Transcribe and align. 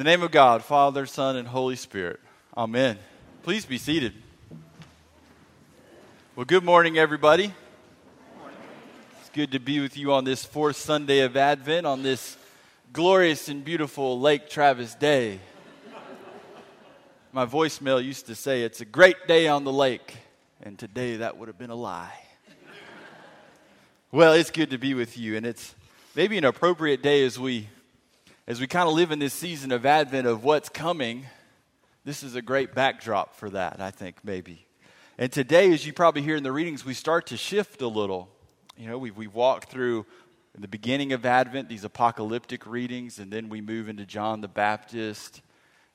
the 0.00 0.04
name 0.04 0.22
of 0.22 0.30
God, 0.30 0.64
Father, 0.64 1.04
Son, 1.04 1.36
and 1.36 1.46
Holy 1.46 1.76
Spirit. 1.76 2.20
Amen. 2.56 2.98
Please 3.42 3.66
be 3.66 3.76
seated. 3.76 4.14
Well, 6.34 6.46
good 6.46 6.64
morning, 6.64 6.96
everybody. 6.96 7.52
It's 9.20 9.28
good 9.34 9.52
to 9.52 9.58
be 9.58 9.78
with 9.78 9.98
you 9.98 10.14
on 10.14 10.24
this 10.24 10.42
fourth 10.42 10.76
Sunday 10.76 11.20
of 11.20 11.36
Advent 11.36 11.86
on 11.86 12.02
this 12.02 12.38
glorious 12.94 13.50
and 13.50 13.62
beautiful 13.62 14.18
Lake 14.18 14.48
Travis 14.48 14.94
day. 14.94 15.38
My 17.30 17.44
voicemail 17.44 18.02
used 18.02 18.24
to 18.28 18.34
say, 18.34 18.62
It's 18.62 18.80
a 18.80 18.86
great 18.86 19.28
day 19.28 19.48
on 19.48 19.64
the 19.64 19.72
lake. 19.72 20.16
And 20.62 20.78
today 20.78 21.16
that 21.16 21.36
would 21.36 21.48
have 21.48 21.58
been 21.58 21.68
a 21.68 21.74
lie. 21.74 22.18
well, 24.10 24.32
it's 24.32 24.50
good 24.50 24.70
to 24.70 24.78
be 24.78 24.94
with 24.94 25.18
you. 25.18 25.36
And 25.36 25.44
it's 25.44 25.74
maybe 26.16 26.38
an 26.38 26.46
appropriate 26.46 27.02
day 27.02 27.22
as 27.22 27.38
we 27.38 27.68
as 28.46 28.60
we 28.60 28.66
kind 28.66 28.88
of 28.88 28.94
live 28.94 29.12
in 29.12 29.18
this 29.18 29.34
season 29.34 29.70
of 29.72 29.86
Advent 29.86 30.26
of 30.26 30.44
what's 30.44 30.68
coming, 30.68 31.26
this 32.04 32.22
is 32.22 32.34
a 32.34 32.42
great 32.42 32.74
backdrop 32.74 33.34
for 33.34 33.50
that, 33.50 33.80
I 33.80 33.90
think, 33.90 34.16
maybe. 34.24 34.66
And 35.18 35.30
today, 35.30 35.72
as 35.72 35.86
you 35.86 35.92
probably 35.92 36.22
hear 36.22 36.36
in 36.36 36.42
the 36.42 36.52
readings, 36.52 36.84
we 36.84 36.94
start 36.94 37.26
to 37.26 37.36
shift 37.36 37.82
a 37.82 37.88
little. 37.88 38.28
You 38.76 38.88
know, 38.88 38.98
we've, 38.98 39.16
we've 39.16 39.34
walked 39.34 39.70
through 39.70 40.06
the 40.58 40.68
beginning 40.68 41.12
of 41.12 41.24
Advent, 41.24 41.68
these 41.68 41.84
apocalyptic 41.84 42.66
readings, 42.66 43.18
and 43.18 43.32
then 43.32 43.48
we 43.48 43.60
move 43.60 43.88
into 43.88 44.04
John 44.04 44.40
the 44.40 44.48
Baptist, 44.48 45.42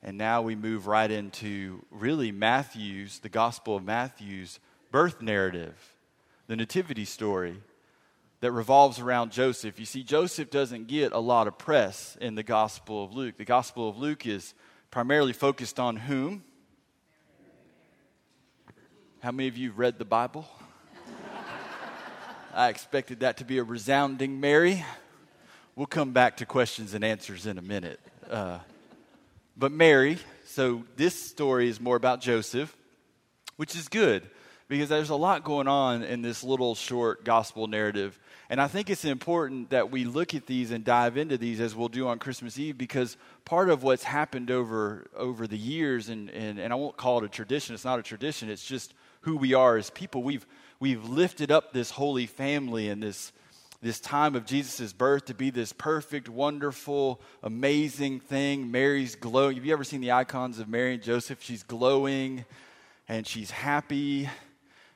and 0.02 0.16
now 0.16 0.42
we 0.42 0.54
move 0.54 0.86
right 0.86 1.10
into 1.10 1.84
really 1.90 2.32
Matthew's, 2.32 3.18
the 3.18 3.28
Gospel 3.28 3.76
of 3.76 3.84
Matthew's 3.84 4.60
birth 4.90 5.20
narrative, 5.20 5.74
the 6.46 6.56
nativity 6.56 7.04
story 7.04 7.60
that 8.40 8.52
revolves 8.52 8.98
around 8.98 9.32
Joseph. 9.32 9.80
You 9.80 9.86
see, 9.86 10.02
Joseph 10.02 10.50
doesn't 10.50 10.88
get 10.88 11.12
a 11.12 11.18
lot 11.18 11.48
of 11.48 11.58
press 11.58 12.16
in 12.20 12.34
the 12.34 12.42
Gospel 12.42 13.04
of 13.04 13.12
Luke. 13.12 13.36
The 13.38 13.44
Gospel 13.44 13.88
of 13.88 13.96
Luke 13.96 14.26
is 14.26 14.54
primarily 14.90 15.32
focused 15.32 15.80
on 15.80 15.96
whom? 15.96 16.44
How 19.22 19.32
many 19.32 19.48
of 19.48 19.56
you 19.56 19.70
have 19.70 19.78
read 19.78 19.98
the 19.98 20.04
Bible? 20.04 20.46
I 22.54 22.68
expected 22.68 23.20
that 23.20 23.38
to 23.38 23.44
be 23.44 23.58
a 23.58 23.64
resounding 23.64 24.38
Mary. 24.40 24.84
We'll 25.74 25.86
come 25.86 26.12
back 26.12 26.38
to 26.38 26.46
questions 26.46 26.94
and 26.94 27.04
answers 27.04 27.46
in 27.46 27.58
a 27.58 27.62
minute. 27.62 28.00
Uh, 28.30 28.58
but 29.56 29.72
Mary, 29.72 30.18
so 30.44 30.84
this 30.96 31.20
story 31.20 31.68
is 31.68 31.80
more 31.80 31.96
about 31.96 32.20
Joseph, 32.20 32.76
which 33.56 33.74
is 33.74 33.88
good 33.88 34.28
because 34.68 34.88
there's 34.88 35.10
a 35.10 35.16
lot 35.16 35.44
going 35.44 35.68
on 35.68 36.02
in 36.02 36.22
this 36.22 36.42
little 36.42 36.74
short 36.74 37.24
gospel 37.24 37.66
narrative 37.66 38.18
and 38.48 38.60
I 38.60 38.68
think 38.68 38.90
it's 38.90 39.04
important 39.04 39.70
that 39.70 39.90
we 39.90 40.04
look 40.04 40.34
at 40.34 40.46
these 40.46 40.70
and 40.70 40.84
dive 40.84 41.16
into 41.16 41.36
these 41.36 41.60
as 41.60 41.74
we'll 41.74 41.88
do 41.88 42.06
on 42.06 42.20
Christmas 42.20 42.58
Eve 42.58 42.78
because 42.78 43.16
part 43.44 43.68
of 43.70 43.82
what's 43.82 44.04
happened 44.04 44.52
over, 44.52 45.06
over 45.16 45.48
the 45.48 45.58
years, 45.58 46.08
and, 46.08 46.30
and, 46.30 46.60
and 46.60 46.72
I 46.72 46.76
won't 46.76 46.96
call 46.96 47.18
it 47.18 47.24
a 47.24 47.28
tradition, 47.28 47.74
it's 47.74 47.84
not 47.84 47.98
a 47.98 48.04
tradition, 48.04 48.48
it's 48.48 48.64
just 48.64 48.94
who 49.22 49.36
we 49.36 49.54
are 49.54 49.76
as 49.76 49.90
people. 49.90 50.22
We've, 50.22 50.46
we've 50.78 51.04
lifted 51.04 51.50
up 51.50 51.72
this 51.72 51.90
holy 51.90 52.26
family 52.26 52.88
and 52.88 53.02
this, 53.02 53.32
this 53.82 53.98
time 53.98 54.36
of 54.36 54.46
Jesus' 54.46 54.92
birth 54.92 55.24
to 55.24 55.34
be 55.34 55.50
this 55.50 55.72
perfect, 55.72 56.28
wonderful, 56.28 57.20
amazing 57.42 58.20
thing. 58.20 58.70
Mary's 58.70 59.16
glowing. 59.16 59.56
Have 59.56 59.66
you 59.66 59.72
ever 59.72 59.82
seen 59.82 60.00
the 60.00 60.12
icons 60.12 60.60
of 60.60 60.68
Mary 60.68 60.94
and 60.94 61.02
Joseph? 61.02 61.42
She's 61.42 61.64
glowing 61.64 62.44
and 63.08 63.26
she's 63.26 63.50
happy. 63.50 64.28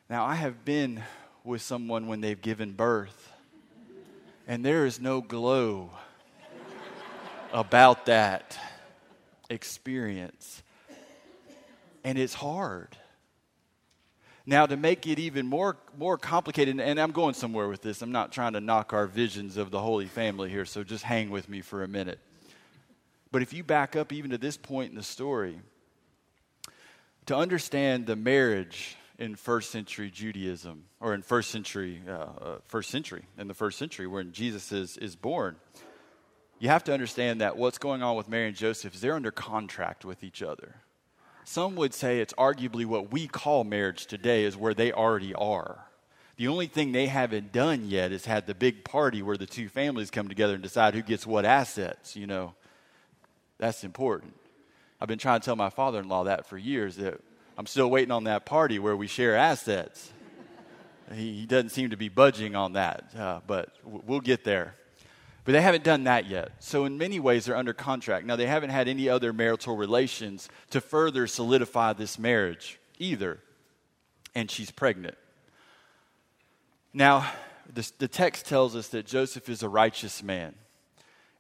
Now, 0.09 0.25
I 0.25 0.37
have 0.37 0.65
been 0.65 1.03
with 1.43 1.63
someone 1.63 2.07
when 2.07 2.21
they've 2.21 2.41
given 2.41 2.73
birth 2.73 3.33
and 4.51 4.65
there 4.65 4.85
is 4.85 5.01
no 5.01 5.21
glow 5.21 5.91
about 7.53 8.07
that 8.07 8.59
experience. 9.49 10.65
And 12.03 12.19
it's 12.19 12.35
hard. 12.35 12.97
Now, 14.45 14.67
to 14.67 14.77
make 14.77 15.07
it 15.07 15.21
even 15.21 15.47
more, 15.47 15.77
more 15.97 16.19
complicated, 16.19 16.81
and 16.81 17.01
I'm 17.01 17.13
going 17.13 17.35
somewhere 17.35 17.69
with 17.69 17.81
this, 17.81 18.03
I'm 18.03 18.11
not 18.11 18.33
trying 18.33 18.55
to 18.55 18.61
knock 18.61 18.93
our 18.93 19.07
visions 19.07 19.57
of 19.57 19.71
the 19.71 19.79
Holy 19.79 20.07
Family 20.07 20.51
here, 20.51 20.65
so 20.65 20.83
just 20.83 21.05
hang 21.05 21.31
with 21.31 21.49
me 21.49 21.61
for 21.61 21.85
a 21.85 21.89
minute. 21.89 22.19
But 23.31 23.43
if 23.43 23.53
you 23.53 23.63
back 23.63 23.95
up 23.95 24.13
even 24.13 24.33
to 24.33 24.39
this 24.39 24.57
point 24.57 24.91
in 24.91 24.97
the 24.97 25.05
story, 25.05 25.61
to 27.27 27.37
understand 27.37 28.07
the 28.07 28.17
marriage 28.17 28.97
in 29.21 29.37
first 29.37 29.71
century 29.71 30.11
Judaism, 30.11 30.85
or 30.99 31.13
in 31.15 31.21
first 31.21 31.51
century, 31.51 32.03
uh, 32.09 32.13
uh, 32.13 32.59
first 32.67 32.91
century, 32.91 33.27
in 33.39 33.49
the 33.49 33.55
first 33.55 33.79
century 33.79 34.07
when 34.07 34.33
Jesus 34.33 34.73
is, 34.73 34.97
is 34.97 35.15
born. 35.15 35.57
You 36.59 36.71
have 36.71 36.85
to 36.85 36.95
understand 36.95 37.43
that 37.43 37.57
what's 37.57 37.79
going 37.79 38.03
on 38.03 38.17
with 38.17 38.29
Mary 38.29 38.49
and 38.49 38.57
Joseph 38.57 38.95
is 38.95 39.03
they're 39.03 39.15
under 39.15 39.31
contract 39.31 40.07
with 40.07 40.25
each 40.25 40.43
other. 40.43 40.77
Some 41.45 41.77
would 41.77 41.93
say 41.93 42.21
it's 42.21 42.33
arguably 42.35 42.87
what 42.87 43.13
we 43.13 43.29
call 43.29 43.63
marriage 43.63 44.07
today 44.07 44.45
is 44.45 44.57
where 44.57 44.75
they 44.75 44.91
already 44.91 45.35
are. 45.35 45.87
The 46.37 46.49
only 46.49 46.67
thing 46.67 46.93
they 46.93 47.07
haven't 47.07 47.53
done 47.53 47.89
yet 47.89 48.13
is 48.13 48.25
had 48.25 48.47
the 48.47 48.55
big 48.55 48.85
party 48.85 49.21
where 49.21 49.37
the 49.37 49.47
two 49.47 49.69
families 49.69 50.11
come 50.11 50.29
together 50.29 50.55
and 50.55 50.63
decide 50.63 50.95
who 50.95 51.03
gets 51.03 51.27
what 51.27 51.45
assets, 51.45 52.17
you 52.17 52.27
know. 52.27 52.55
That's 53.59 53.85
important. 53.85 54.35
I've 54.99 55.09
been 55.09 55.19
trying 55.19 55.41
to 55.41 55.45
tell 55.45 55.57
my 55.57 55.69
father 55.69 55.99
in 55.99 56.09
law 56.09 56.25
that 56.25 56.47
for 56.47 56.57
years 56.57 56.97
that 56.97 57.21
I'm 57.59 57.67
still 57.67 57.91
waiting 57.91 58.11
on 58.11 58.25
that 58.25 58.47
party 58.47 58.79
where 58.79 58.97
we 58.97 59.07
share 59.07 59.37
assets. 59.37 60.13
he, 61.13 61.47
doesn't 61.47 61.71
seem 61.71 61.91
to 61.91 61.97
be 61.97 62.09
budging 62.09 62.55
on 62.57 62.75
that, 62.75 63.05
uh, 63.17 63.41
but 63.47 63.71
we'll 63.85 64.21
get 64.21 64.45
there. 64.45 64.75
But 65.45 65.53
they 65.53 65.61
haven't 65.61 65.85
done 65.85 66.05
that 66.05 66.27
yet. 66.27 66.53
So, 66.59 66.85
in 66.85 66.99
many 66.99 67.19
ways, 67.19 67.47
they're 67.47 67.57
under 67.57 67.73
contract. 67.73 68.27
Now, 68.27 68.37
they 68.37 68.47
haven't 68.47 68.71
had 68.71 68.89
any 68.89 69.09
other 69.09 69.33
marital 69.33 69.77
relations 69.77 70.49
to 70.71 70.81
further 70.81 71.27
solidify 71.27 71.95
this 71.95 72.19
marriage 72.19 72.79
either. 72.99 73.41
And 74.35 74.51
she's 74.51 74.71
pregnant. 74.71 75.17
Now, 76.93 77.31
the 77.73 78.09
text 78.09 78.47
tells 78.47 78.75
us 78.77 78.89
that 78.89 79.07
Joseph 79.07 79.49
is 79.49 79.63
a 79.63 79.69
righteous 79.69 80.23
man. 80.23 80.55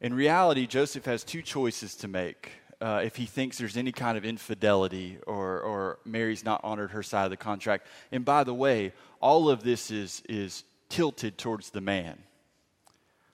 In 0.00 0.15
reality, 0.15 0.66
Joseph 0.66 1.04
has 1.04 1.25
two 1.25 1.42
choices 1.42 1.94
to 1.97 2.09
make 2.09 2.53
uh, 2.80 3.02
if 3.04 3.16
he 3.16 3.26
thinks 3.26 3.58
there's 3.58 3.76
any 3.76 3.92
kind 3.92 4.16
of 4.16 4.24
infidelity 4.24 5.18
or, 5.26 5.60
or 5.60 5.98
Mary's 6.04 6.44
not 6.44 6.60
honored 6.64 6.92
her 6.92 7.02
side 7.02 7.24
of 7.24 7.30
the 7.30 7.36
contract. 7.36 7.86
And 8.10 8.24
by 8.24 8.44
the 8.44 8.54
way, 8.54 8.92
all 9.20 9.50
of 9.50 9.62
this 9.62 9.91
is, 9.91 10.22
is 10.28 10.64
tilted 10.88 11.36
towards 11.36 11.70
the 11.70 11.80
man 11.80 12.18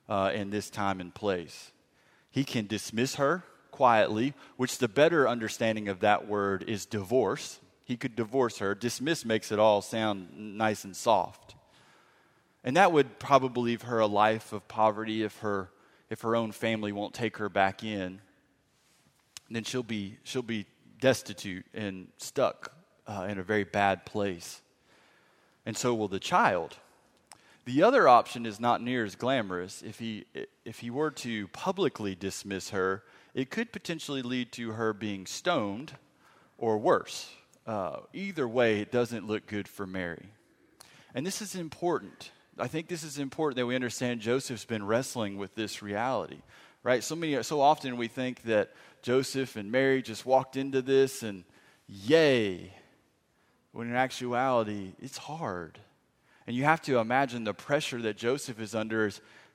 uh, 0.09 0.33
in 0.35 0.51
this 0.51 0.69
time 0.69 1.01
and 1.01 1.15
place. 1.15 1.71
He 2.31 2.45
can 2.45 2.67
dismiss 2.67 3.15
her 3.17 3.45
quietly, 3.71 4.35
which 4.57 4.79
the 4.79 4.89
better 4.89 5.29
understanding 5.29 5.89
of 5.89 6.01
that 6.01 6.27
word 6.27 6.65
is 6.67 6.85
divorce. 6.85 7.61
He 7.85 7.97
could 7.97 8.17
divorce 8.17 8.59
her. 8.59 8.75
Dismiss 8.75 9.25
makes 9.25 9.53
it 9.53 9.61
all 9.61 9.81
sound 9.81 10.29
nice 10.37 10.85
and 10.85 10.97
soft. 10.97 11.55
And 12.65 12.77
that 12.77 12.91
would 12.91 13.21
probably 13.21 13.71
leave 13.71 13.83
her 13.83 14.01
a 14.01 14.07
life 14.07 14.53
of 14.53 14.67
poverty 14.67 15.23
if 15.23 15.39
her, 15.39 15.71
if 16.11 16.23
her 16.23 16.35
own 16.35 16.51
family 16.51 16.91
won't 16.91 17.15
take 17.15 17.37
her 17.37 17.49
back 17.49 17.85
in 17.85 18.21
then 19.55 19.65
she'll 19.65 19.83
be, 19.83 20.17
she'll 20.25 20.43
be 20.43 20.67
destitute 21.01 21.67
and 21.75 22.09
stuck 22.19 22.73
uh, 23.07 23.27
in 23.29 23.39
a 23.39 23.43
very 23.43 23.65
bad 23.65 24.07
place. 24.07 24.63
And 25.65 25.77
so 25.77 25.95
will 25.95 26.09
the 26.09 26.19
child. 26.19 26.77
The 27.65 27.83
other 27.83 28.09
option 28.09 28.47
is 28.47 28.61
not 28.61 28.81
near 28.81 29.05
as 29.05 29.17
glamorous. 29.17 29.83
If 29.83 29.99
he, 29.99 30.25
if 30.65 30.79
he 30.79 30.91
were 30.91 31.11
to 31.11 31.49
publicly 31.49 32.15
dismiss 32.15 32.71
her, 32.71 33.03
it 33.35 33.51
could 33.51 33.73
potentially 33.73 34.23
lead 34.23 34.53
to 34.53 34.73
her 34.73 34.93
being 34.93 35.27
stoned 35.27 35.95
or 36.59 36.79
worse. 36.79 37.29
Uh, 37.67 37.99
either 38.13 38.47
way, 38.47 38.81
it 38.81 38.93
doesn't 38.93 39.27
look 39.27 39.47
good 39.47 39.67
for 39.67 39.87
Mary. 39.87 40.27
And 41.15 41.27
this 41.27 41.43
is 41.43 41.57
important. 41.57 42.31
I 42.59 42.69
think 42.69 42.89
this 42.89 43.03
is 43.03 43.19
important 43.19 43.57
that 43.57 43.67
we 43.67 43.75
understand 43.75 44.21
Joseph's 44.21 44.65
been 44.65 44.87
wrestling 44.87 45.37
with 45.37 45.55
this 45.55 45.83
reality, 45.83 46.39
right? 46.87 47.03
So 47.03 47.17
many, 47.17 47.43
so 47.43 47.61
often 47.61 47.97
we 47.97 48.07
think 48.07 48.45
that 48.45 48.71
Joseph 49.03 49.57
and 49.57 49.73
Mary 49.73 50.03
just 50.03 50.25
walked 50.25 50.57
into 50.57 50.83
this 50.83 51.25
and 51.25 51.43
yay. 51.89 52.73
When 53.73 53.89
in 53.89 53.97
actuality, 53.97 54.93
it's 55.03 55.19
hard. 55.19 55.81
And 56.47 56.55
you 56.55 56.63
have 56.63 56.81
to 56.83 56.99
imagine 56.99 57.43
the 57.43 57.53
pressure 57.53 58.01
that 58.03 58.17
Joseph 58.17 58.61
is 58.61 58.77
under 58.77 59.11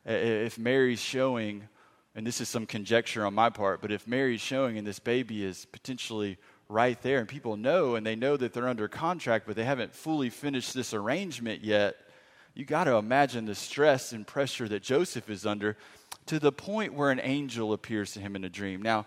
if 0.05 0.59
Mary's 0.59 0.99
showing, 0.99 1.69
and 2.15 2.27
this 2.27 2.41
is 2.41 2.49
some 2.49 2.65
conjecture 2.65 3.25
on 3.25 3.33
my 3.33 3.49
part, 3.49 3.81
but 3.81 3.93
if 3.93 4.05
Mary's 4.05 4.41
showing 4.41 4.77
and 4.77 4.85
this 4.85 4.99
baby 4.99 5.41
is 5.45 5.63
potentially 5.63 6.37
right 6.67 7.01
there 7.01 7.19
and 7.19 7.29
people 7.29 7.55
know 7.55 7.95
and 7.95 8.05
they 8.05 8.17
know 8.17 8.35
that 8.35 8.51
they're 8.51 8.67
under 8.67 8.89
contract, 8.89 9.47
but 9.47 9.55
they 9.55 9.63
haven't 9.63 9.95
fully 9.95 10.29
finished 10.29 10.73
this 10.73 10.93
arrangement 10.93 11.63
yet, 11.63 11.95
you 12.55 12.65
got 12.65 12.83
to 12.83 12.95
imagine 12.95 13.45
the 13.45 13.55
stress 13.55 14.11
and 14.11 14.27
pressure 14.27 14.67
that 14.67 14.83
Joseph 14.83 15.29
is 15.29 15.45
under 15.45 15.77
to 16.27 16.39
the 16.39 16.51
point 16.51 16.94
where 16.94 17.12
an 17.12 17.19
angel 17.21 17.73
appears 17.73 18.13
to 18.13 18.19
him 18.19 18.35
in 18.35 18.44
a 18.44 18.50
dream. 18.50 18.81
Now, 18.81 19.06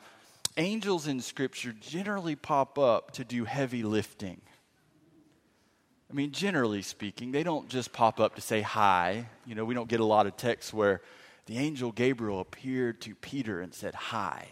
angels 0.57 1.07
in 1.07 1.21
Scripture 1.21 1.75
generally 1.81 2.37
pop 2.37 2.79
up 2.79 3.13
to 3.13 3.25
do 3.25 3.45
heavy 3.45 3.83
lifting. 3.83 4.41
I 6.11 6.15
mean, 6.15 6.33
generally 6.33 6.83
speaking, 6.83 7.33
they 7.33 7.43
don't 7.43 7.69
just 7.69 7.93
pop 7.93 8.21
up 8.21 8.37
to 8.37 8.41
say 8.41 8.61
hi. 8.61 9.27
You 9.47 9.55
know, 9.55 9.65
we 9.65 9.75
don't 9.75 9.89
get 9.89 10.01
a 10.01 10.05
lot 10.05 10.27
of 10.27 10.37
texts 10.37 10.73
where 10.73 11.01
the 11.47 11.59
angel 11.59 11.93
Gabriel 11.93 12.41
appeared 12.41 13.01
to 13.03 13.15
Peter 13.15 13.61
and 13.61 13.75
said 13.75 13.95
hi. 13.95 14.49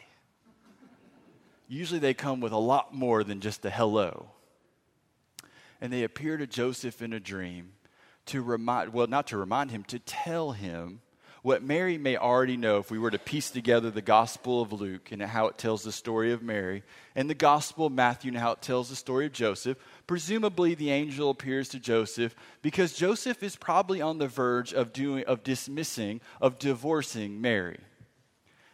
usually 1.68 2.00
they 2.00 2.14
come 2.14 2.40
with 2.40 2.52
a 2.52 2.58
lot 2.58 2.94
more 2.94 3.22
than 3.22 3.40
just 3.40 3.64
a 3.64 3.70
hello. 3.70 4.30
And 5.80 5.92
they 5.92 6.04
appear 6.04 6.36
to 6.36 6.46
Joseph 6.46 7.00
in 7.00 7.12
a 7.12 7.20
dream 7.20 7.72
to 8.26 8.42
remind, 8.42 8.92
well, 8.92 9.06
not 9.06 9.26
to 9.28 9.36
remind 9.36 9.70
him, 9.70 9.84
to 9.84 9.98
tell 9.98 10.52
him 10.52 11.00
what 11.42 11.62
Mary 11.62 11.98
may 11.98 12.16
already 12.16 12.56
know 12.56 12.78
if 12.78 12.90
we 12.90 13.00
were 13.00 13.10
to 13.10 13.18
piece 13.18 13.50
together 13.50 13.90
the 13.90 14.00
Gospel 14.00 14.62
of 14.62 14.72
Luke 14.72 15.10
and 15.10 15.20
how 15.20 15.48
it 15.48 15.58
tells 15.58 15.82
the 15.82 15.90
story 15.90 16.32
of 16.32 16.40
Mary, 16.40 16.84
and 17.16 17.28
the 17.28 17.34
Gospel 17.34 17.86
of 17.86 17.92
Matthew 17.92 18.30
and 18.30 18.38
how 18.38 18.52
it 18.52 18.62
tells 18.62 18.88
the 18.88 18.96
story 18.96 19.26
of 19.26 19.32
Joseph. 19.32 19.76
Presumably, 20.06 20.76
the 20.76 20.92
angel 20.92 21.30
appears 21.30 21.68
to 21.70 21.80
Joseph 21.80 22.36
because 22.62 22.92
Joseph 22.92 23.42
is 23.42 23.56
probably 23.56 24.00
on 24.00 24.18
the 24.18 24.28
verge 24.28 24.72
of, 24.72 24.92
doing, 24.92 25.24
of 25.24 25.42
dismissing, 25.42 26.20
of 26.40 26.60
divorcing 26.60 27.40
Mary. 27.40 27.80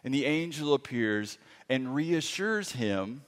And 0.05 0.13
the 0.13 0.27
angel 0.27 0.75
appears 0.75 1.39
and 1.71 1.95
reassures 1.95 2.73
him 2.73 3.23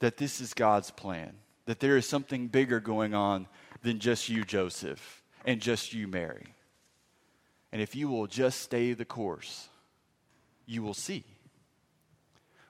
that 0.00 0.18
this 0.18 0.40
is 0.42 0.52
God's 0.52 0.90
plan, 0.90 1.32
that 1.64 1.80
there 1.80 1.96
is 1.96 2.06
something 2.06 2.48
bigger 2.48 2.78
going 2.78 3.14
on 3.14 3.48
than 3.82 4.00
just 4.00 4.28
you, 4.28 4.44
Joseph, 4.44 5.22
and 5.46 5.62
just 5.62 5.94
you, 5.94 6.06
Mary. 6.06 6.54
And 7.72 7.82
if 7.82 7.94
you 7.94 8.08
will 8.08 8.26
just 8.26 8.60
stay 8.60 8.92
the 8.92 9.04
course, 9.04 9.68
you 10.66 10.82
will 10.82 10.94
see. 10.94 11.24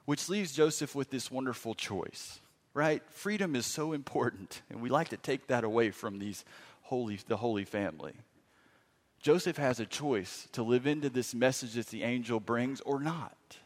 Which 0.05 0.29
leaves 0.29 0.53
Joseph 0.53 0.95
with 0.95 1.09
this 1.09 1.29
wonderful 1.29 1.75
choice, 1.75 2.39
right? 2.73 3.03
Freedom 3.09 3.55
is 3.55 3.65
so 3.65 3.93
important, 3.93 4.61
and 4.69 4.81
we 4.81 4.89
like 4.89 5.09
to 5.09 5.17
take 5.17 5.47
that 5.47 5.63
away 5.63 5.91
from 5.91 6.19
these 6.19 6.43
holy, 6.81 7.19
the 7.27 7.37
Holy 7.37 7.65
Family. 7.65 8.13
Joseph 9.21 9.57
has 9.57 9.79
a 9.79 9.85
choice 9.85 10.47
to 10.53 10.63
live 10.63 10.87
into 10.87 11.09
this 11.09 11.35
message 11.35 11.73
that 11.73 11.87
the 11.87 12.03
angel 12.03 12.39
brings 12.39 12.79
or 12.81 12.99
not, 12.99 13.57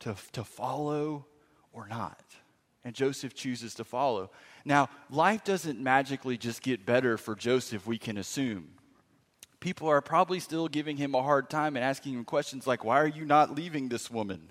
to, 0.00 0.14
to 0.32 0.44
follow 0.44 1.26
or 1.72 1.88
not. 1.88 2.22
And 2.84 2.94
Joseph 2.94 3.34
chooses 3.34 3.74
to 3.74 3.84
follow. 3.84 4.30
Now, 4.64 4.88
life 5.10 5.42
doesn't 5.42 5.80
magically 5.80 6.36
just 6.36 6.62
get 6.62 6.86
better 6.86 7.18
for 7.18 7.34
Joseph, 7.34 7.86
we 7.86 7.98
can 7.98 8.16
assume. 8.16 8.68
People 9.64 9.88
are 9.88 10.02
probably 10.02 10.40
still 10.40 10.68
giving 10.68 10.98
him 10.98 11.14
a 11.14 11.22
hard 11.22 11.48
time 11.48 11.74
and 11.74 11.82
asking 11.82 12.12
him 12.12 12.26
questions 12.26 12.66
like, 12.66 12.84
Why 12.84 13.00
are 13.00 13.06
you 13.06 13.24
not 13.24 13.54
leaving 13.54 13.88
this 13.88 14.10
woman? 14.10 14.50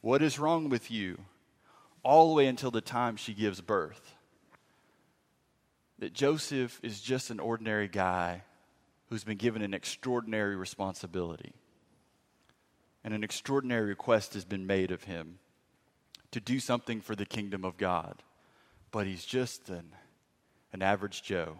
What 0.00 0.22
is 0.22 0.38
wrong 0.38 0.70
with 0.70 0.90
you? 0.90 1.18
All 2.02 2.28
the 2.28 2.34
way 2.36 2.46
until 2.46 2.70
the 2.70 2.80
time 2.80 3.16
she 3.16 3.34
gives 3.34 3.60
birth. 3.60 4.14
That 5.98 6.14
Joseph 6.14 6.80
is 6.82 7.02
just 7.02 7.28
an 7.28 7.38
ordinary 7.38 7.88
guy 7.88 8.44
who's 9.10 9.24
been 9.24 9.36
given 9.36 9.60
an 9.60 9.74
extraordinary 9.74 10.56
responsibility. 10.56 11.52
And 13.04 13.12
an 13.12 13.24
extraordinary 13.24 13.86
request 13.88 14.32
has 14.32 14.46
been 14.46 14.66
made 14.66 14.90
of 14.90 15.04
him 15.04 15.38
to 16.30 16.40
do 16.40 16.60
something 16.60 17.02
for 17.02 17.14
the 17.14 17.26
kingdom 17.26 17.62
of 17.62 17.76
God 17.76 18.22
but 18.96 19.06
he's 19.06 19.26
just 19.26 19.68
an, 19.68 19.92
an 20.72 20.80
average 20.80 21.22
Joe. 21.22 21.58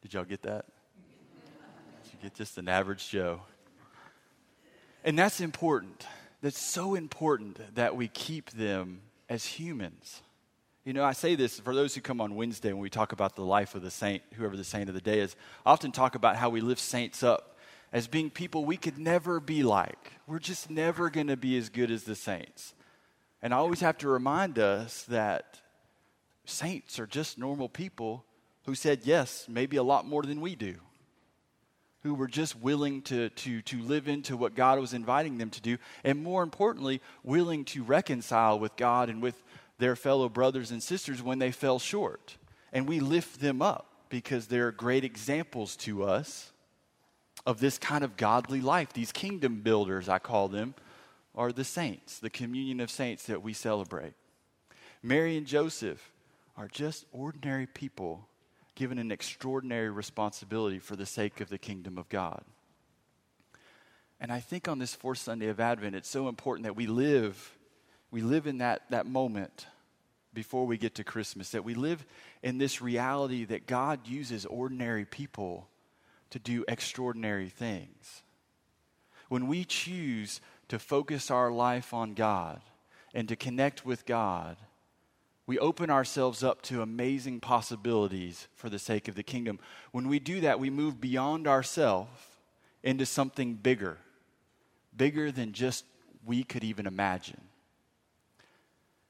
Did 0.00 0.14
y'all 0.14 0.24
get 0.24 0.40
that? 0.44 0.64
Get 2.22 2.34
just 2.34 2.58
an 2.58 2.68
average 2.68 3.08
Joe? 3.08 3.42
And 5.04 5.16
that's 5.16 5.40
important. 5.40 6.04
That's 6.42 6.58
so 6.58 6.94
important 6.94 7.74
that 7.76 7.96
we 7.96 8.08
keep 8.08 8.50
them 8.50 9.02
as 9.28 9.44
humans. 9.44 10.22
You 10.84 10.92
know, 10.94 11.04
I 11.04 11.12
say 11.12 11.36
this 11.36 11.60
for 11.60 11.74
those 11.74 11.94
who 11.94 12.00
come 12.00 12.20
on 12.20 12.34
Wednesday 12.34 12.72
when 12.72 12.82
we 12.82 12.90
talk 12.90 13.12
about 13.12 13.36
the 13.36 13.44
life 13.44 13.74
of 13.74 13.82
the 13.82 13.90
saint, 13.90 14.22
whoever 14.34 14.56
the 14.56 14.64
saint 14.64 14.88
of 14.88 14.94
the 14.94 15.00
day 15.00 15.20
is, 15.20 15.36
I 15.64 15.70
often 15.70 15.92
talk 15.92 16.14
about 16.14 16.36
how 16.36 16.50
we 16.50 16.60
lift 16.60 16.80
saints 16.80 17.22
up 17.22 17.56
as 17.92 18.08
being 18.08 18.30
people 18.30 18.64
we 18.64 18.76
could 18.76 18.98
never 18.98 19.38
be 19.38 19.62
like. 19.62 20.12
We're 20.26 20.38
just 20.38 20.70
never 20.70 21.10
going 21.10 21.28
to 21.28 21.36
be 21.36 21.56
as 21.56 21.68
good 21.68 21.90
as 21.90 22.04
the 22.04 22.14
saints. 22.16 22.74
And 23.42 23.54
I 23.54 23.58
always 23.58 23.80
have 23.80 23.98
to 23.98 24.08
remind 24.08 24.58
us 24.58 25.02
that 25.04 25.60
saints 26.44 26.98
are 26.98 27.06
just 27.06 27.38
normal 27.38 27.68
people 27.68 28.24
who 28.64 28.74
said 28.74 29.00
yes, 29.04 29.46
maybe 29.48 29.76
a 29.76 29.82
lot 29.82 30.06
more 30.06 30.22
than 30.22 30.40
we 30.40 30.56
do, 30.56 30.76
who 32.02 32.14
were 32.14 32.28
just 32.28 32.56
willing 32.56 33.02
to, 33.02 33.28
to, 33.30 33.60
to 33.62 33.82
live 33.82 34.08
into 34.08 34.36
what 34.36 34.54
God 34.54 34.78
was 34.78 34.94
inviting 34.94 35.38
them 35.38 35.50
to 35.50 35.60
do, 35.60 35.78
and 36.04 36.22
more 36.22 36.42
importantly, 36.42 37.00
willing 37.24 37.64
to 37.66 37.82
reconcile 37.82 38.58
with 38.58 38.76
God 38.76 39.08
and 39.08 39.20
with 39.20 39.42
their 39.78 39.96
fellow 39.96 40.28
brothers 40.28 40.70
and 40.70 40.82
sisters 40.82 41.22
when 41.22 41.38
they 41.38 41.50
fell 41.50 41.78
short. 41.78 42.36
And 42.72 42.88
we 42.88 43.00
lift 43.00 43.40
them 43.40 43.62
up 43.62 43.86
because 44.08 44.46
they're 44.46 44.72
great 44.72 45.04
examples 45.04 45.76
to 45.76 46.04
us 46.04 46.52
of 47.46 47.60
this 47.60 47.78
kind 47.78 48.04
of 48.04 48.16
godly 48.16 48.60
life. 48.60 48.92
These 48.92 49.12
kingdom 49.12 49.60
builders, 49.60 50.08
I 50.08 50.18
call 50.18 50.48
them, 50.48 50.74
are 51.34 51.52
the 51.52 51.64
saints, 51.64 52.18
the 52.18 52.30
communion 52.30 52.80
of 52.80 52.90
saints 52.90 53.24
that 53.26 53.42
we 53.42 53.52
celebrate. 53.52 54.12
Mary 55.02 55.36
and 55.36 55.46
Joseph 55.46 56.12
are 56.56 56.68
just 56.68 57.06
ordinary 57.12 57.66
people 57.66 58.28
given 58.78 58.98
an 59.00 59.10
extraordinary 59.10 59.90
responsibility 59.90 60.78
for 60.78 60.94
the 60.94 61.04
sake 61.04 61.40
of 61.40 61.48
the 61.48 61.58
kingdom 61.58 61.98
of 61.98 62.08
God. 62.08 62.44
And 64.20 64.30
I 64.30 64.38
think 64.38 64.68
on 64.68 64.78
this 64.78 64.94
fourth 64.94 65.18
Sunday 65.18 65.48
of 65.48 65.58
Advent, 65.58 65.96
it's 65.96 66.08
so 66.08 66.28
important 66.28 66.62
that 66.62 66.76
we 66.76 66.86
live, 66.86 67.58
we 68.12 68.22
live 68.22 68.46
in 68.46 68.58
that, 68.58 68.82
that 68.90 69.04
moment 69.04 69.66
before 70.32 70.64
we 70.64 70.78
get 70.78 70.94
to 70.94 71.02
Christmas, 71.02 71.50
that 71.50 71.64
we 71.64 71.74
live 71.74 72.06
in 72.40 72.58
this 72.58 72.80
reality 72.80 73.44
that 73.46 73.66
God 73.66 74.06
uses 74.06 74.46
ordinary 74.46 75.04
people 75.04 75.66
to 76.30 76.38
do 76.38 76.64
extraordinary 76.68 77.48
things. 77.48 78.22
When 79.28 79.48
we 79.48 79.64
choose 79.64 80.40
to 80.68 80.78
focus 80.78 81.32
our 81.32 81.50
life 81.50 81.92
on 81.92 82.14
God 82.14 82.60
and 83.12 83.28
to 83.28 83.34
connect 83.34 83.84
with 83.84 84.06
God, 84.06 84.56
we 85.48 85.58
open 85.58 85.88
ourselves 85.88 86.44
up 86.44 86.60
to 86.60 86.82
amazing 86.82 87.40
possibilities 87.40 88.48
for 88.54 88.68
the 88.68 88.78
sake 88.78 89.08
of 89.08 89.14
the 89.14 89.22
kingdom. 89.22 89.58
When 89.92 90.06
we 90.06 90.18
do 90.18 90.42
that, 90.42 90.60
we 90.60 90.68
move 90.68 91.00
beyond 91.00 91.48
ourselves 91.48 92.10
into 92.82 93.06
something 93.06 93.54
bigger, 93.54 93.96
bigger 94.94 95.32
than 95.32 95.54
just 95.54 95.86
we 96.26 96.44
could 96.44 96.64
even 96.64 96.86
imagine. 96.86 97.40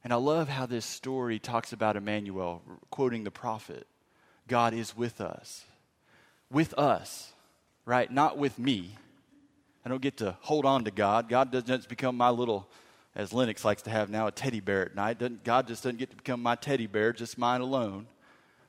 And 0.05 0.13
I 0.13 0.17
love 0.17 0.49
how 0.49 0.65
this 0.65 0.87
story 0.87 1.41
talks 1.41 1.73
about 1.73 1.97
Emmanuel, 1.97 2.63
quoting 2.89 3.25
the 3.25 3.33
prophet 3.33 3.89
God 4.47 4.75
is 4.75 4.97
with 4.97 5.21
us. 5.21 5.65
With 6.53 6.73
us, 6.75 7.33
right? 7.85 8.09
Not 8.13 8.39
with 8.39 8.61
me. 8.61 8.95
I 9.85 9.89
don't 9.89 10.01
get 10.01 10.19
to 10.19 10.37
hold 10.43 10.65
on 10.65 10.85
to 10.85 10.93
God. 10.93 11.29
God 11.29 11.51
doesn't 11.51 11.89
become 11.89 12.17
my 12.17 12.31
little 12.31 12.69
as 13.19 13.33
Lennox 13.33 13.65
likes 13.65 13.83
to 13.83 13.91
have 13.91 14.09
now, 14.09 14.29
a 14.29 14.31
teddy 14.31 14.61
bear 14.61 14.87
at 14.87 14.95
night. 14.95 15.19
Doesn't, 15.19 15.43
God 15.43 15.67
just 15.67 15.83
doesn't 15.83 15.99
get 15.99 16.11
to 16.11 16.17
become 16.17 16.41
my 16.41 16.55
teddy 16.55 16.87
bear, 16.87 17.13
just 17.13 17.37
mine 17.37 17.61
alone. 17.61 18.07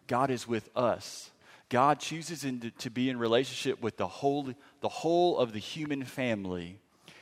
God 0.08 0.32
is 0.32 0.48
with 0.48 0.70
us. 0.76 1.30
God 1.70 2.00
chooses 2.00 2.44
in, 2.44 2.74
to 2.80 2.90
be 2.90 3.12
in 3.12 3.20
relationship 3.20 3.80
with 3.80 3.98
the 3.98 4.08
whole, 4.08 4.50
the 4.82 4.90
whole 4.90 5.38
of 5.38 5.54
the 5.54 5.60
human 5.60 6.04
family 6.04 6.80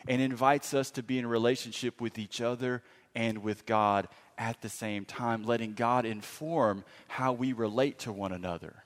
and 0.07 0.21
invites 0.21 0.73
us 0.73 0.89
to 0.91 1.03
be 1.03 1.19
in 1.19 1.27
relationship 1.27 1.99
with 1.99 2.17
each 2.17 2.39
other 2.39 2.81
and 3.13 3.39
with 3.39 3.65
God 3.65 4.07
at 4.37 4.61
the 4.61 4.69
same 4.69 5.03
time, 5.03 5.43
letting 5.43 5.73
God 5.73 6.05
inform 6.05 6.85
how 7.09 7.33
we 7.33 7.51
relate 7.51 7.99
to 7.99 8.13
one 8.13 8.31
another. 8.31 8.85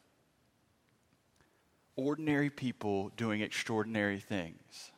Ordinary 1.96 2.50
people 2.50 3.12
doing 3.18 3.42
extraordinary 3.42 4.20
things. 4.20 4.91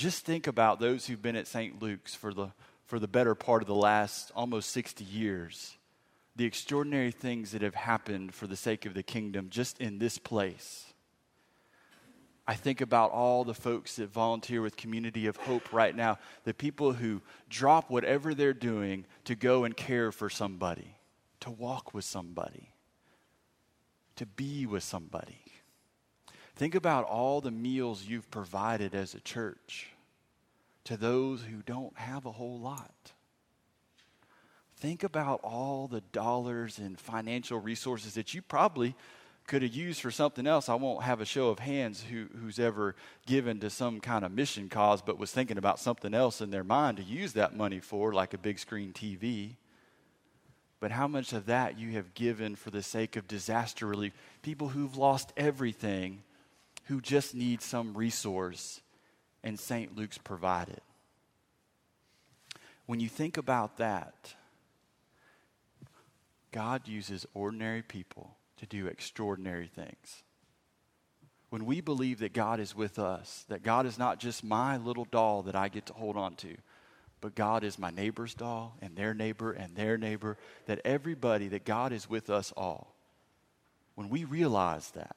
Just 0.00 0.24
think 0.24 0.46
about 0.46 0.80
those 0.80 1.04
who've 1.04 1.20
been 1.20 1.36
at 1.36 1.46
St. 1.46 1.82
Luke's 1.82 2.14
for 2.14 2.32
the, 2.32 2.52
for 2.86 2.98
the 2.98 3.06
better 3.06 3.34
part 3.34 3.60
of 3.60 3.68
the 3.68 3.74
last 3.74 4.32
almost 4.34 4.70
60 4.70 5.04
years. 5.04 5.76
The 6.36 6.46
extraordinary 6.46 7.10
things 7.10 7.50
that 7.52 7.60
have 7.60 7.74
happened 7.74 8.32
for 8.32 8.46
the 8.46 8.56
sake 8.56 8.86
of 8.86 8.94
the 8.94 9.02
kingdom 9.02 9.48
just 9.50 9.78
in 9.78 9.98
this 9.98 10.16
place. 10.16 10.94
I 12.46 12.54
think 12.54 12.80
about 12.80 13.10
all 13.10 13.44
the 13.44 13.52
folks 13.52 13.96
that 13.96 14.10
volunteer 14.10 14.62
with 14.62 14.78
Community 14.78 15.26
of 15.26 15.36
Hope 15.36 15.70
right 15.70 15.94
now, 15.94 16.18
the 16.44 16.54
people 16.54 16.94
who 16.94 17.20
drop 17.50 17.90
whatever 17.90 18.32
they're 18.32 18.54
doing 18.54 19.04
to 19.26 19.34
go 19.34 19.64
and 19.64 19.76
care 19.76 20.12
for 20.12 20.30
somebody, 20.30 20.96
to 21.40 21.50
walk 21.50 21.92
with 21.92 22.06
somebody, 22.06 22.70
to 24.16 24.24
be 24.24 24.64
with 24.64 24.82
somebody. 24.82 25.49
Think 26.60 26.74
about 26.74 27.06
all 27.06 27.40
the 27.40 27.50
meals 27.50 28.04
you've 28.04 28.30
provided 28.30 28.94
as 28.94 29.14
a 29.14 29.20
church 29.20 29.88
to 30.84 30.98
those 30.98 31.40
who 31.40 31.62
don't 31.62 31.98
have 31.98 32.26
a 32.26 32.32
whole 32.32 32.60
lot. 32.60 33.12
Think 34.76 35.02
about 35.02 35.40
all 35.42 35.88
the 35.88 36.02
dollars 36.12 36.78
and 36.78 37.00
financial 37.00 37.58
resources 37.58 38.12
that 38.12 38.34
you 38.34 38.42
probably 38.42 38.94
could 39.46 39.62
have 39.62 39.72
used 39.72 40.02
for 40.02 40.10
something 40.10 40.46
else. 40.46 40.68
I 40.68 40.74
won't 40.74 41.02
have 41.02 41.22
a 41.22 41.24
show 41.24 41.48
of 41.48 41.60
hands 41.60 42.04
who, 42.10 42.26
who's 42.38 42.58
ever 42.58 42.94
given 43.24 43.58
to 43.60 43.70
some 43.70 43.98
kind 43.98 44.22
of 44.22 44.30
mission 44.30 44.68
cause 44.68 45.00
but 45.00 45.18
was 45.18 45.32
thinking 45.32 45.56
about 45.56 45.80
something 45.80 46.12
else 46.12 46.42
in 46.42 46.50
their 46.50 46.62
mind 46.62 46.98
to 46.98 47.02
use 47.02 47.32
that 47.32 47.56
money 47.56 47.80
for, 47.80 48.12
like 48.12 48.34
a 48.34 48.38
big 48.38 48.58
screen 48.58 48.92
TV. 48.92 49.52
But 50.78 50.90
how 50.90 51.08
much 51.08 51.32
of 51.32 51.46
that 51.46 51.78
you 51.78 51.92
have 51.92 52.12
given 52.12 52.54
for 52.54 52.68
the 52.68 52.82
sake 52.82 53.16
of 53.16 53.26
disaster 53.26 53.86
relief? 53.86 54.12
People 54.42 54.68
who've 54.68 54.98
lost 54.98 55.32
everything 55.38 56.22
who 56.90 57.00
just 57.00 57.36
need 57.36 57.62
some 57.62 57.96
resource, 57.96 58.80
and 59.44 59.60
St. 59.60 59.96
Luke's 59.96 60.18
provided. 60.18 60.80
When 62.86 62.98
you 62.98 63.08
think 63.08 63.36
about 63.36 63.76
that, 63.76 64.34
God 66.50 66.88
uses 66.88 67.26
ordinary 67.32 67.82
people 67.82 68.34
to 68.56 68.66
do 68.66 68.88
extraordinary 68.88 69.68
things. 69.68 70.24
When 71.50 71.64
we 71.64 71.80
believe 71.80 72.18
that 72.18 72.32
God 72.32 72.58
is 72.58 72.74
with 72.74 72.98
us, 72.98 73.44
that 73.48 73.62
God 73.62 73.86
is 73.86 73.96
not 73.96 74.18
just 74.18 74.42
my 74.42 74.76
little 74.76 75.06
doll 75.12 75.42
that 75.42 75.54
I 75.54 75.68
get 75.68 75.86
to 75.86 75.92
hold 75.92 76.16
on 76.16 76.34
to, 76.36 76.56
but 77.20 77.36
God 77.36 77.62
is 77.62 77.78
my 77.78 77.90
neighbor's 77.90 78.34
doll 78.34 78.74
and 78.82 78.96
their 78.96 79.14
neighbor 79.14 79.52
and 79.52 79.76
their 79.76 79.96
neighbor, 79.96 80.36
that 80.66 80.80
everybody, 80.84 81.46
that 81.46 81.64
God 81.64 81.92
is 81.92 82.10
with 82.10 82.30
us 82.30 82.52
all. 82.56 82.96
When 83.94 84.08
we 84.08 84.24
realize 84.24 84.90
that, 84.96 85.14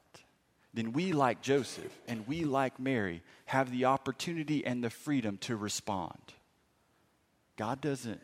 then 0.74 0.92
we, 0.92 1.12
like 1.12 1.40
Joseph 1.40 1.96
and 2.08 2.26
we, 2.26 2.44
like 2.44 2.80
Mary, 2.80 3.22
have 3.46 3.70
the 3.70 3.84
opportunity 3.84 4.66
and 4.66 4.82
the 4.82 4.90
freedom 4.90 5.38
to 5.38 5.56
respond. 5.56 6.18
God 7.56 7.80
doesn't 7.80 8.20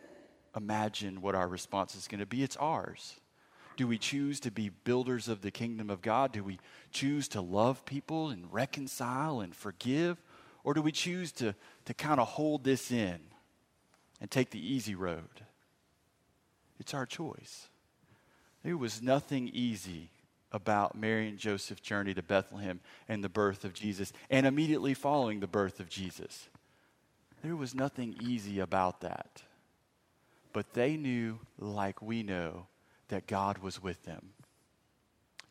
imagine 0.56 1.22
what 1.22 1.36
our 1.36 1.46
response 1.46 1.94
is 1.94 2.08
going 2.08 2.18
to 2.18 2.26
be, 2.26 2.42
it's 2.42 2.56
ours. 2.56 3.20
Do 3.76 3.86
we 3.86 3.98
choose 3.98 4.40
to 4.40 4.50
be 4.50 4.68
builders 4.68 5.28
of 5.28 5.42
the 5.42 5.52
kingdom 5.52 5.88
of 5.90 6.02
God? 6.02 6.32
Do 6.32 6.42
we 6.42 6.58
choose 6.90 7.28
to 7.28 7.40
love 7.40 7.86
people 7.86 8.28
and 8.28 8.52
reconcile 8.52 9.40
and 9.40 9.54
forgive? 9.54 10.20
Or 10.64 10.74
do 10.74 10.82
we 10.82 10.92
choose 10.92 11.32
to, 11.32 11.54
to 11.86 11.94
kind 11.94 12.20
of 12.20 12.28
hold 12.28 12.64
this 12.64 12.90
in 12.90 13.20
and 14.20 14.30
take 14.30 14.50
the 14.50 14.74
easy 14.74 14.96
road? 14.96 15.46
It's 16.80 16.94
our 16.94 17.06
choice. 17.06 17.68
There 18.64 18.76
was 18.76 19.00
nothing 19.00 19.48
easy 19.48 20.10
about 20.52 20.96
Mary 20.96 21.28
and 21.28 21.38
Joseph's 21.38 21.80
journey 21.80 22.14
to 22.14 22.22
Bethlehem 22.22 22.80
and 23.08 23.22
the 23.22 23.28
birth 23.28 23.64
of 23.64 23.72
Jesus, 23.72 24.12
and 24.28 24.46
immediately 24.46 24.94
following 24.94 25.40
the 25.40 25.46
birth 25.46 25.80
of 25.80 25.88
Jesus. 25.88 26.48
There 27.42 27.56
was 27.56 27.74
nothing 27.74 28.16
easy 28.20 28.60
about 28.60 29.00
that. 29.00 29.42
But 30.52 30.74
they 30.74 30.96
knew, 30.96 31.38
like 31.58 32.02
we 32.02 32.22
know, 32.22 32.66
that 33.08 33.26
God 33.26 33.58
was 33.58 33.82
with 33.82 34.04
them. 34.04 34.30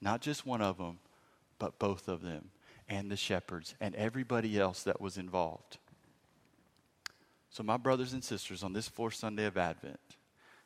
Not 0.01 0.21
just 0.21 0.45
one 0.45 0.61
of 0.61 0.77
them, 0.77 0.99
but 1.57 1.79
both 1.79 2.07
of 2.07 2.21
them, 2.21 2.51
and 2.87 3.11
the 3.11 3.17
shepherds, 3.17 3.75
and 3.79 3.95
everybody 3.95 4.59
else 4.59 4.83
that 4.83 5.01
was 5.01 5.17
involved. 5.17 5.77
So, 7.49 7.63
my 7.63 7.77
brothers 7.77 8.13
and 8.13 8.23
sisters, 8.23 8.63
on 8.63 8.73
this 8.73 8.87
fourth 8.87 9.15
Sunday 9.15 9.45
of 9.45 9.57
Advent, 9.57 9.99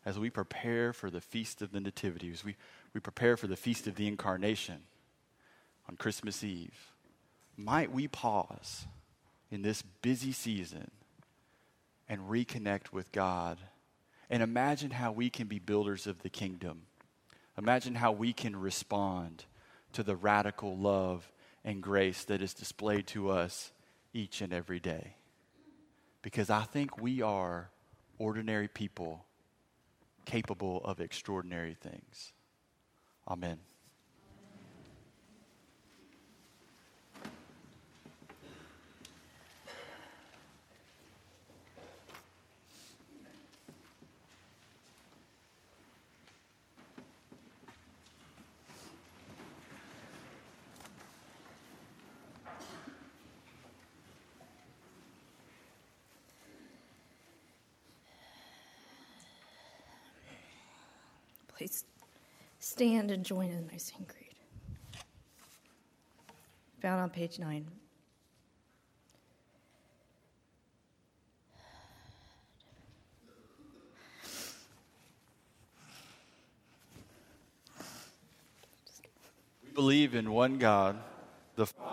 as 0.05 0.19
we 0.19 0.29
prepare 0.29 0.93
for 0.93 1.09
the 1.09 1.21
Feast 1.21 1.61
of 1.61 1.71
the 1.71 1.79
Nativity, 1.79 2.31
as 2.31 2.43
we, 2.43 2.55
we 2.93 2.99
prepare 2.99 3.37
for 3.37 3.47
the 3.47 3.55
Feast 3.55 3.87
of 3.87 3.95
the 3.95 4.07
Incarnation 4.07 4.81
on 5.89 5.97
Christmas 5.97 6.43
Eve, 6.43 6.91
might 7.57 7.91
we 7.91 8.07
pause 8.07 8.85
in 9.51 9.61
this 9.61 9.81
busy 10.01 10.31
season 10.31 10.91
and 12.07 12.29
reconnect 12.29 12.91
with 12.91 13.11
God 13.11 13.57
and 14.29 14.41
imagine 14.41 14.91
how 14.91 15.11
we 15.11 15.29
can 15.29 15.47
be 15.47 15.59
builders 15.59 16.07
of 16.07 16.21
the 16.21 16.29
kingdom. 16.29 16.83
Imagine 17.57 17.95
how 17.95 18.11
we 18.11 18.33
can 18.33 18.55
respond 18.55 19.45
to 19.93 20.03
the 20.03 20.15
radical 20.15 20.77
love 20.77 21.31
and 21.63 21.83
grace 21.83 22.23
that 22.25 22.41
is 22.41 22.53
displayed 22.53 23.07
to 23.07 23.29
us 23.29 23.71
each 24.13 24.41
and 24.41 24.53
every 24.53 24.79
day. 24.79 25.15
Because 26.21 26.49
I 26.49 26.63
think 26.63 26.99
we 26.99 27.21
are 27.21 27.69
ordinary 28.17 28.67
people 28.67 29.25
capable 30.25 30.81
of 30.83 30.99
extraordinary 30.99 31.75
things. 31.79 32.33
Amen. 33.27 33.59
Please 61.47 61.85
stand 62.63 63.11
and 63.11 63.25
join 63.25 63.49
in 63.49 63.67
my 63.67 63.77
creed. 64.07 64.35
Found 66.81 67.01
on 67.01 67.09
page 67.09 67.37
nine. 67.37 67.65
We 79.61 79.71
believe 79.73 80.15
in 80.15 80.31
one 80.31 80.57
God, 80.57 80.97
the 81.55 81.65
Father 81.65 81.92